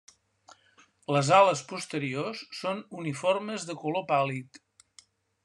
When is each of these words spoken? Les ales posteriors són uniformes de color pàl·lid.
Les 1.15 1.29
ales 1.39 1.61
posteriors 1.73 2.41
són 2.61 2.81
uniformes 3.03 3.69
de 3.71 3.77
color 3.85 4.09
pàl·lid. 4.15 4.63